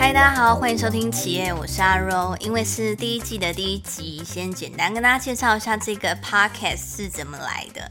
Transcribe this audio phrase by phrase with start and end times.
[0.00, 2.36] 嗨，大家好，欢迎收听企业，我是阿柔。
[2.40, 7.88] 因为是第一季的第一集，先简单跟大家介绍一下这个 podcast 是怎么来的。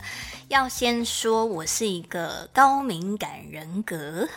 [0.49, 4.27] 要先说，我是一个高敏感人格。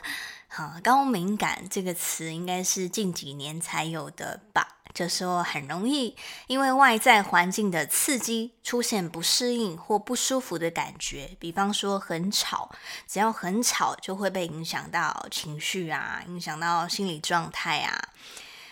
[0.47, 4.76] 好，高敏感这个词应该是近几年才有的吧？
[4.97, 6.17] 就说很容易
[6.47, 12.71] 因为外在环境的刺激出现不适应或不舒服的感觉，比方说很吵，
[13.07, 18.09] 只要很吵就会被影响到情绪啊，影响到心理状态啊。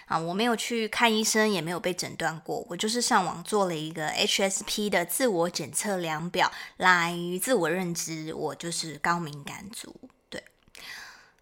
[0.06, 9.94] 啊，我没有去看医生，也没有被诊断过，我就是上网做了一个 HSP 的自我检测量表来自我认知，我就是高敏感族。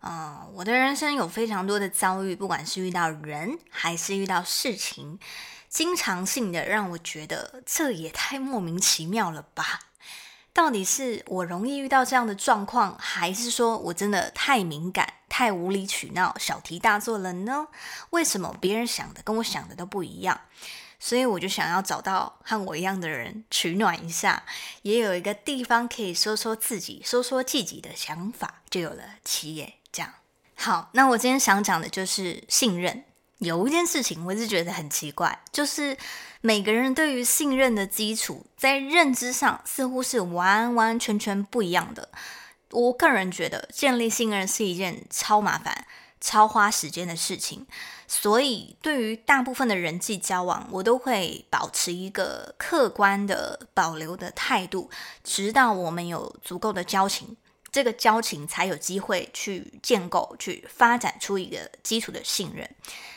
[0.03, 5.21] 啊，我的人生有非常多的遭遇，不管是遇到人还是遇到事情，
[5.69, 9.79] 经常性的让我觉得这也太莫名其妙了吧？
[10.53, 17.69] 到底是我容易遇到这样的状况，还是说我真的太敏感、太无理取闹、小题大做了呢？
[18.11, 20.41] 为什么别人想的跟我想的都不一样？
[20.99, 24.43] 所以我就想要找到和我一样的人取暖一下，
[24.83, 29.75] 也有一个地方可以说说自己、说说自己的想法，就有了企业。
[29.93, 30.11] 这样
[30.57, 33.05] 好，那我今天想讲的就是信任。
[33.39, 35.99] 有一件事情，我一直觉得很奇怪，就是
[36.41, 42.09] 每个人对于信任的基础，在认知上似乎是完完全全不一样的。
[42.71, 45.85] 我个人觉得，建立信任是一件超麻烦、
[46.21, 47.67] 超花时间的事情。
[48.07, 54.89] 所以，对于大部分的人际交往，我都会保持一个客观的、保留的态度，
[55.25, 57.37] 直到我们有足够的交情。
[57.73, 62.69] 这个交情才有机会去建构、去发展出一个基础的信任。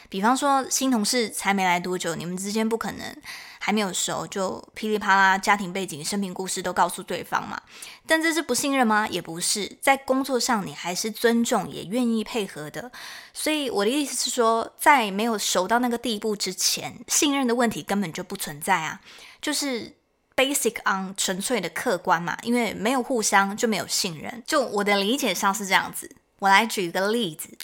[0.07, 3.15] 比方说，新同事才没来多久，你们之间不可能
[3.59, 7.61] 还没有熟就噼里啪啦家庭背景、生平故事都告诉对方嘛？
[8.07, 9.05] 但这是不信任吗？
[9.09, 12.89] 也不是，在工作上你还是尊重、也愿意配合的。
[13.33, 19.01] 所以我的意思是说，在没有熟到那个地步之前，信任的问题根本就不存在啊，
[19.41, 19.97] 就是。
[20.35, 24.43] Basic on 纯粹的客观嘛，因为没有互相就没有信任。
[24.45, 26.13] 就我的理解上是这样子。
[26.39, 27.57] 我来举一个例子，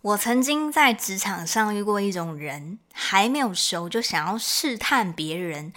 [0.00, 5.74] 我曾经在职场上遇过一种人，还没有熟就想要试探别人，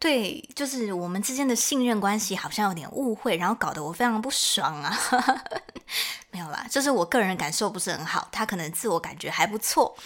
[0.00, 4.98] 对，就是我们之间的信任关系好像有点误会，然后搞得我非常不爽啊。
[6.32, 9.96] 没有啦，就是我个人感受不是很好，他可能自我感觉还不错。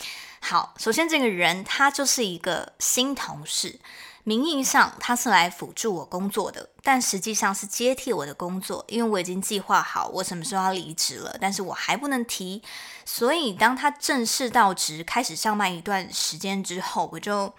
[0.40, 3.80] 好，首先这个人他就是一个新同事。
[4.26, 12.62] 名义上他是来辅助我工作的，但实际上是接替我的工作，因为我已经计划好我什么时候要离职了，但是我还不能提。
[13.04, 17.52] 所以当他正式到职开始上班一段时间之后，我就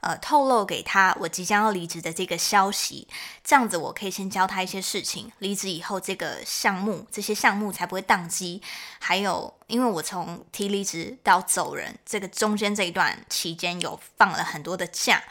[0.00, 3.06] 呃透露给他我即将要离职的这个消息，
[3.44, 8.62] 这样子我可以先教他一些事情，离职以后这个项目这些项目才不会宕机。
[8.98, 15.22] 还有，因为我从提离职到走人这个中间这一段期间有放了很多的假。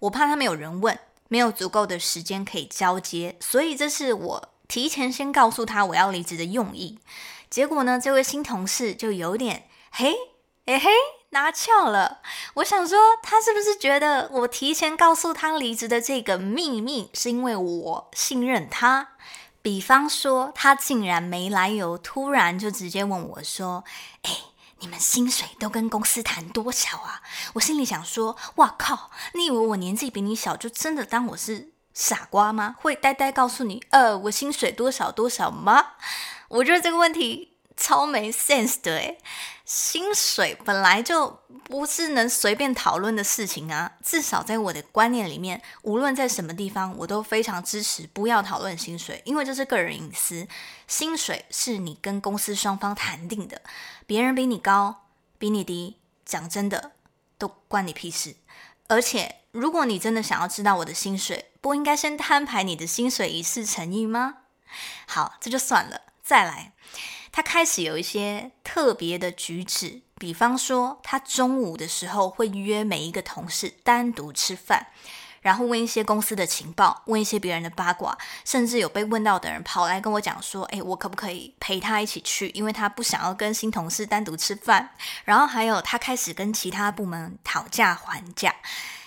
[0.00, 0.98] 我怕他没有人问，
[1.28, 6.98] 没有足够的时间可以交接，所以这是我提前先告诉他我要离职的用意。
[7.48, 10.14] 结果呢，这位新同事就有点嘿，
[10.66, 10.90] 哎嘿，
[11.30, 12.20] 拿翘了。
[12.54, 19.10] 我想说，他是不是觉得我提前告诉他离职的这个秘密，是因为我信任他？
[19.62, 23.84] 比方说，他竟然没来由，突然就直接问我说
[24.22, 24.30] ：“哎。”
[24.80, 27.22] 你们薪水都跟公司谈多少啊？
[27.54, 29.10] 我心里想说，哇靠！
[29.34, 32.76] 你以为我年纪比你小，就真的当我是傻瓜吗？
[32.80, 35.92] 会呆呆告诉你，呃，我薪水多少多少吗？
[36.48, 37.55] 我觉得这个问题。
[37.76, 39.18] 超没 sense 的诶，
[39.64, 43.92] 薪水本来就不是能随便讨论的事情啊！
[44.02, 50.48] 至少在我的观念里面，无论在什么地方，我都非常支持不要讨论薪水，因为这是个人隐私。
[50.86, 53.60] 薪水是你跟公司双方谈定的，
[54.06, 55.04] 别人比你高、
[55.38, 56.92] 比你低，讲真的
[57.36, 58.36] 都关你屁事。
[58.88, 64.36] 而且，如果你真的想要知道我的薪水，不应该先摊牌你的薪水以示诚意吗？
[65.06, 66.72] 好，这就算了，再来。
[67.36, 74.86] 他开始有一些特别的举止，比方说，他中午的时候会约每一个同事单独吃饭，
[75.42, 78.16] 然后问一些公司的情报，问一些别人的八卦，
[78.46, 82.48] 甚至有被问到的人跑来跟我讲说：“诶，我可不可以陪他一起去？
[82.54, 84.92] 因为他不想要跟新同事单独吃饭。”
[85.26, 88.54] 然后还有，他开始跟其他部门讨价还价。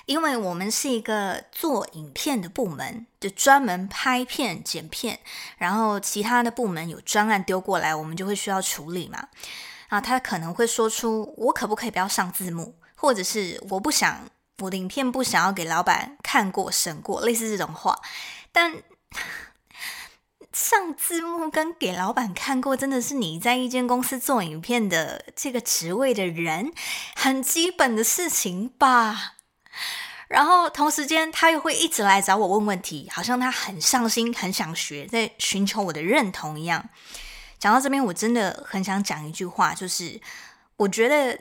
[0.10, 5.20] 因为我们是一个做影片的部门，就专门拍片、剪片，
[5.60, 9.28] 然后其他的部门有专案丢过来，我们就会需要处理嘛。
[9.90, 14.28] 啊，他可能会说出“我可不可以不要上字幕”，或者是“我不想
[14.58, 18.00] 我的影片不想要给老板看过、审过”，类似这种话。
[18.52, 18.82] 但
[20.52, 26.74] 上字幕跟给老板看过，真的是你在一间公司做影片的这个职位的人
[27.16, 29.36] 很基本的事情吧。
[30.27, 36.88] 然后同时间，他又会一直来找我问问题，好像他很上心、很想学，在寻求我的认同一样。
[37.57, 40.19] 讲到这边，我真的很想讲一句话，就是
[40.77, 41.39] 我觉得。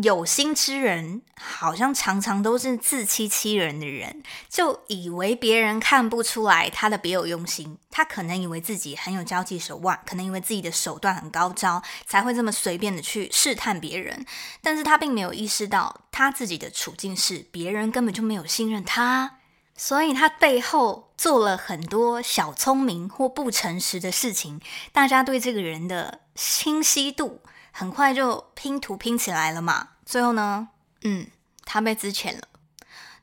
[0.00, 7.76] 有心之人，好像常常都是自欺欺人的人，就以为别人看不出来他的别有用心。
[7.90, 14.24] 他可能以为自己很有交际手腕，可能以为自己的手段很高招，才会这么随便的去试探别人。
[14.62, 19.40] 但是他并没有意识到，他自己的处境是别人根本就没有信任他，
[19.76, 24.58] 所以他背后做了很多小聪明或不诚实的事情。
[24.90, 27.42] 大家对这个人的清晰度。
[27.72, 30.68] 很快就拼图拼起来了嘛，最后呢，
[31.02, 31.26] 嗯，
[31.64, 32.42] 他被资遣了。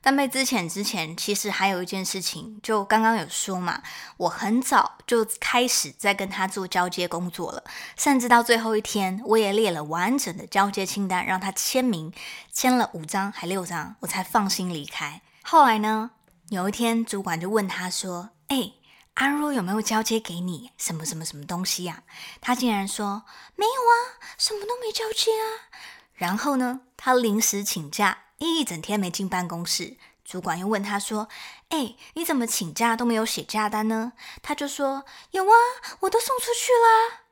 [0.01, 3.84] 但被资遣之前，其实还有一件事情，就刚刚有说嘛，
[4.16, 7.63] 我很早就开始在跟他做交接工作了，
[7.98, 12.13] 甚至到最后一天，我也列了完整的交接清单，让他签名，
[12.52, 15.22] 签了五张还六张，我才放心离开。
[15.44, 16.12] 后来呢，
[16.48, 18.72] 有一天主管就问他说：“哎。”
[19.15, 22.03] 阿若有没有交接给你什么什么什么东西呀？
[22.39, 23.23] 他竟然说
[23.56, 23.94] 没有啊，
[24.38, 25.67] 什么都没交接啊。
[26.13, 29.97] 然后呢，他临时请假，一整天没进办公室。
[30.23, 31.27] 主管又问他说
[31.69, 34.13] ：“哎，你怎么请假都没有写假单呢？”
[34.44, 35.56] 他就说：“有啊，
[36.01, 37.23] 我都送出去啦。”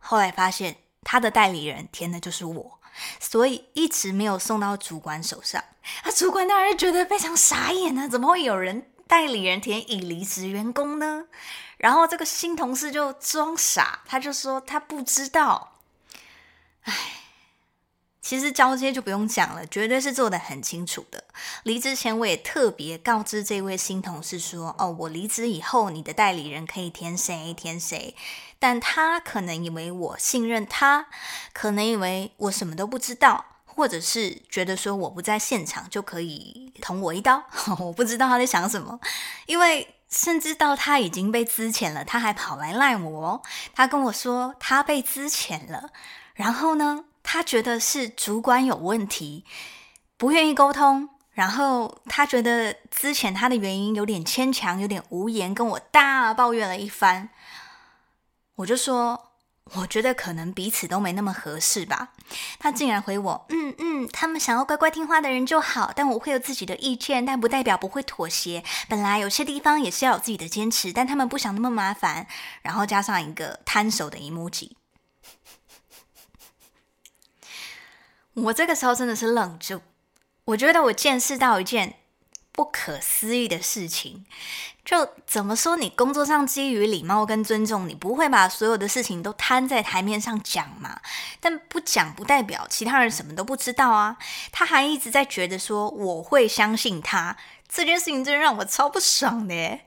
[0.00, 2.80] 后来发现他的代理人填的就是我，
[3.20, 5.62] 所以一直没有送到主管手上。
[6.02, 8.89] 啊，主管当然觉得非常傻眼啊，怎么会有人？
[9.10, 11.24] 代理人填已离职员工呢，
[11.78, 15.80] 然后这个新同事就装傻，他就说他不知道。
[16.82, 16.94] 唉，
[18.22, 21.24] 其实交接就不用讲了，绝对是做的很清楚的。
[21.64, 28.14] 离职前我也特别告知这位新同事说：“哦，我离职以后，你的代理人可以填谁填谁。”
[28.60, 31.08] 但他可能以为我信任他，
[31.52, 33.49] 可能以为我什么都不知道。
[33.74, 37.42] 或者是觉得说我不在现场就可以捅我一刀，
[37.78, 38.98] 我不知道他在想什么，
[39.46, 43.42] 因为甚至到他已经被资遣了，他还跑来赖我，
[43.74, 45.90] 他跟我说他被资遣了，
[46.34, 49.44] 然后呢，他觉得是主管有问题，
[50.16, 57.28] 不愿意沟通，然后他觉得资遣他的原因有点牵强，有点无言，跟我大抱怨了一番，
[58.56, 59.29] 我就说。
[59.74, 62.08] 我觉得可能彼此都没那么合适吧。
[62.58, 68.64] 他竟然回我：“嗯嗯，他们想要乖乖听话的人就好，但我会有自己的意见，但不代表不会妥协。
[68.88, 72.26] 本来有些地方也是要有自己的坚持，但他们不想那么麻烦。”
[72.62, 74.72] 然后加上一个摊手的 emoji。
[78.34, 79.82] 我这个时候真的是愣住，
[80.46, 81.99] 我觉得我见识到一件。
[82.52, 84.24] 不可思议的事情，
[84.84, 85.76] 就怎么说？
[85.76, 91.00] 你工作上基于礼貌跟尊重，你不会把所有的事情都摊在台面上讲嘛？
[91.40, 94.16] 但不讲不代表其他人什么都不知道啊！
[94.52, 97.36] 他还一直在觉得说我会相信他，
[97.68, 99.80] 这件事情真让我超不爽的。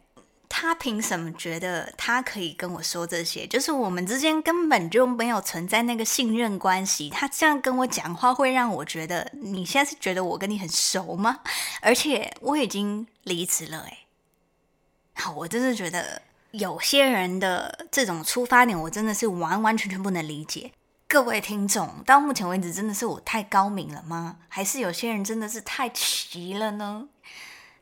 [0.56, 3.48] 他凭什么觉得他可以跟我说这些？
[3.48, 7.10] 就是我们之间根本就没有存在那个信任关系。
[7.10, 11.40] 他这样跟我讲话，会让我觉得你现在是觉得我跟你很熟吗？
[11.82, 14.06] 而且我已经离职了，诶。
[15.16, 16.22] 好，我真是觉得
[16.52, 20.72] 有些人的这种出发点，我真的是完完全全不能理解。
[21.08, 24.38] 各位听众，到目前为止，真的是我太高明了吗？
[24.50, 27.08] 还是有些人真的是太奇了呢？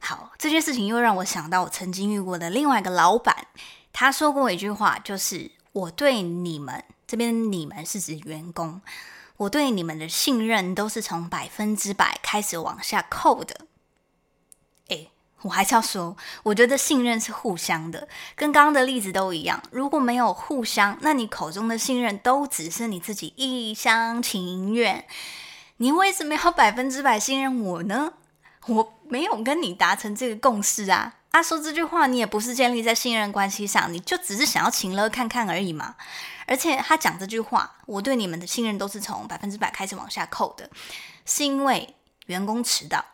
[0.03, 3.46] 好，这件事情又让我想到我曾经遇过的另外一个老板，
[3.93, 8.81] 他说过一句话，就是我对你们这边，你们是指员工，
[9.38, 13.67] 我对你们的信任都是从百分之百开始往下扣的。
[14.88, 15.12] 诶，
[15.43, 19.62] 我还是要说，我觉得信任是互相的，跟刚刚的例子都一样。
[19.70, 25.05] 如果没有互相，那你口中的信任都只是你自己一厢情愿。
[25.77, 28.13] 你为什么要百分之百信任我呢？
[28.68, 31.15] 我没有跟你达成这个共识啊！
[31.32, 35.96] 啊，说这句话你也不是建立在信任关系上，你就只是想要请了看看而已嘛。
[36.46, 40.70] 而且他讲这句话，我对你们的信任都是从百分之百开始往下扣的，
[41.25, 43.06] 是因为员工迟到。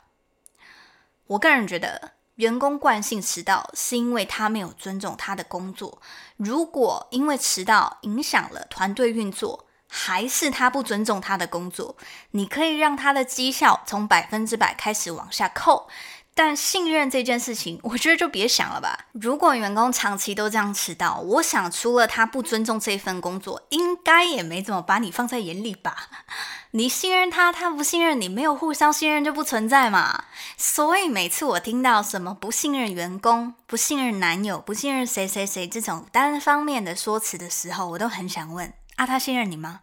[1.28, 6.02] 我个人觉得，员工惯性迟到是因为他没有尊重他的工作。
[6.38, 9.67] 如果因为迟到影响了团队运作，
[10.00, 11.98] 还是他不尊重他的工作，
[12.32, 15.90] 你可以让他的绩效从百分之百开始往下扣，
[16.36, 19.08] 但信任这件事情， 我觉得就别想了吧。
[19.14, 26.10] 如果员工长期都这样迟到，我想除了他不尊重这份工作，应该也没怎么把你放在眼里吧。
[26.72, 30.26] 你信任他，他不信任你，没有互相信任就不存在嘛。
[30.58, 39.80] 所以每次我听到什么不信任员工、不信任男友、不信任谁谁谁这种单方面的说辞的时候，我都很想问：啊，他信任你吗？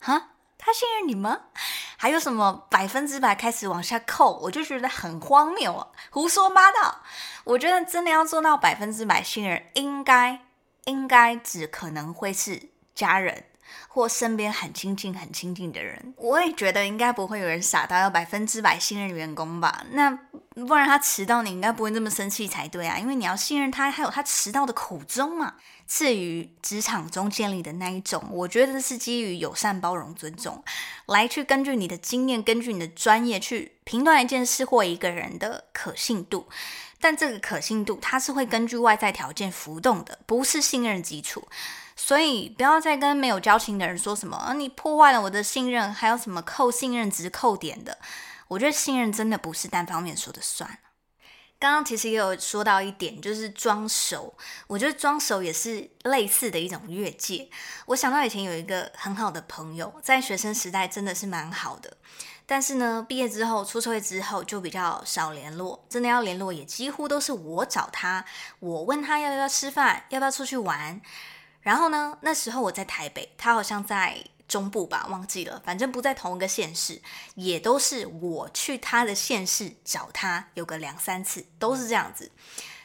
[0.00, 0.30] 哈？
[0.62, 1.38] 他信任你吗？
[1.96, 4.38] 还有什么百分之百开始往下扣？
[4.42, 7.00] 我就觉得很荒谬啊，胡说八道。
[7.44, 10.40] 我觉得真的要做到百分之百信任，应该
[10.84, 13.44] 应该只可能会是家人
[13.88, 16.12] 或身边很亲近、很亲近的人。
[16.18, 19.84] 我也觉得应该不会有人傻到要百分之百信任员工吧？
[19.92, 20.18] 那
[20.66, 25.54] 不然他迟到，你应该不会那么生气才对啊，因为你要信任他，还有他迟到的苦衷嘛。
[25.86, 30.62] 至于职场中建立的那一种，我觉得是基于友善、包容、尊重，
[31.06, 36.48] 来去根据你的经验、根据你的专业去评断一件事或一个人的可信度。
[37.00, 41.48] 但这个可信度，它是会根据外在条件浮动的，不是信任基础。
[41.96, 47.98] 所以不要再跟没有交情的人说什么啊，你破坏了我的信任，还有什么扣信任值、扣点的。
[48.50, 50.78] 我觉得信任真的不是单方面说的算。
[51.60, 54.34] 刚刚其实也有说到一点，就是装熟。
[54.66, 57.48] 我觉得装熟也是类似的一种越界。
[57.86, 61.98] 我想到以前有一个很好的朋友，在学生时代真的是蛮好的，
[62.44, 65.86] 但是呢，毕业之后出社会之后就比较少联络。
[65.88, 68.24] 真的要联络，也几乎都是我找他，
[68.58, 71.00] 我问他要不要吃饭，要不要出去玩。
[71.60, 74.24] 然后呢，那时候我在台北，他好像在。
[74.50, 77.00] 中部吧，忘记了，反正不在同一个县市，
[77.36, 82.32] 也都是我去他的县市找他，有个两三次，都是这样子。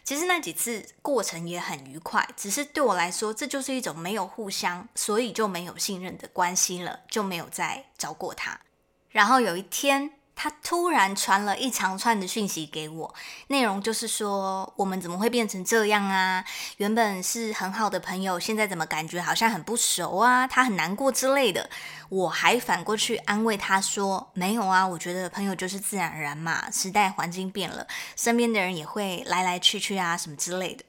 [0.03, 8.61] 其实那几次过程也很愉快，只是对我来说，这就是一种没有互相，所以就没有信任的关系了，就没有再找过他。
[9.09, 10.11] 然后有一天。
[10.35, 13.15] 他突然传了一长串的讯息给我，
[13.47, 16.43] 内容就是说我们怎么会变成这样啊？
[16.77, 20.45] 原本是很好的朋友，现在怎么感觉好像很不熟啊？
[20.45, 21.69] 他很难过之类的。
[22.09, 30.83] 我还反过去安慰他说：“没有啊，我觉得朋友就是自然而然嘛，时代环境变了，身边的人也会来来去去啊，什么之类的。”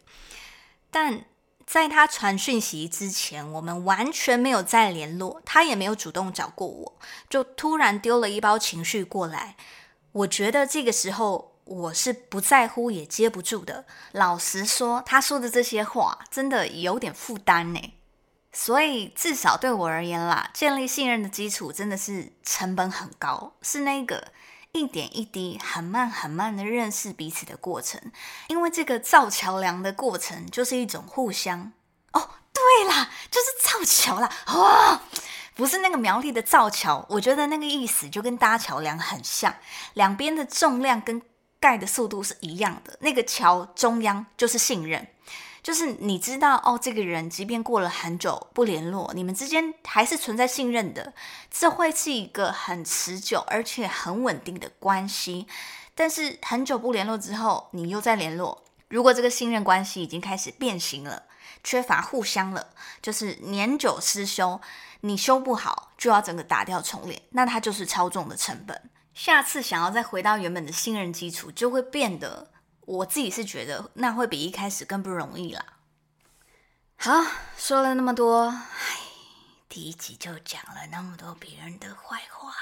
[0.90, 1.24] 但
[1.66, 9.56] 在他传讯息之前，我们完全没有再联络，他也没有主动找过我，就突然丢了一包情绪过来。
[10.12, 13.84] 我觉得这个时候我是不在乎也接不住的。
[14.12, 17.92] 老实说，他说的这些话真的有点负担呢。
[18.52, 24.28] 所以至少对我而言啦，建立信任的基础真的是成本很高，是那个。
[24.76, 28.00] 一点一滴，很慢很慢的认识彼此的过程，
[28.48, 31.72] 因为这个造桥梁的过程就是一种互相。
[32.12, 34.30] 哦，对啦，就是造桥啦。
[34.54, 35.02] 哇，
[35.54, 39.54] 不是那个苗栗的造桥，我觉得那个意思就跟搭桥梁很像，
[39.94, 41.22] 两边的重量跟
[41.58, 45.06] 盖的速度是一样的，那个桥中央就是信任。
[45.66, 51.12] 就是你知道哦，这个人即便过了很久不联络，你们之间还是存在信任的，
[51.50, 55.48] 这会是一个很持久而且很稳定的关系。
[55.96, 61.24] 但是很久不联络之后，你又在联络，如果这个信任关系已经开始变形了，
[61.64, 62.68] 缺乏互相了，
[63.02, 64.60] 就是年久失修，
[65.00, 68.80] 你修不好就要整个打掉重练，那它就是超重的成本。
[69.12, 72.52] 下次想要再回到原本的信任基础，就会变得。
[72.86, 75.64] 我自己是觉得那会比一开始更不容易啦。
[76.96, 77.12] 好，
[77.58, 78.98] 说了那么多，唉，
[79.68, 82.54] 第一集就讲了那么多别人的坏话，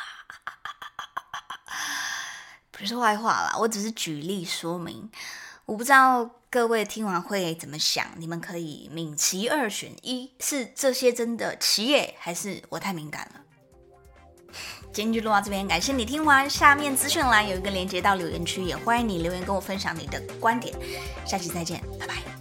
[2.71, 5.11] 不是坏话啦，我只是举例说明。
[5.66, 13.44] 我不知道各位听完会怎么想，你们可以敏其二选一，是这些真的企业，还是我太敏感了？
[14.95, 16.49] 今天就录到这边，感谢你听完。
[16.49, 20.73] 下面资讯栏有一个连接到留言区，也欢迎你留言跟我分享你的观点。
[21.27, 22.34] 下期再见，拜拜。